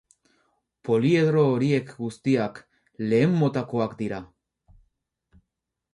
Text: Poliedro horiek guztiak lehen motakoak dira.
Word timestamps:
Poliedro 0.87 1.43
horiek 1.49 1.93
guztiak 1.99 2.59
lehen 3.15 3.39
motakoak 3.43 3.97
dira. 4.03 4.23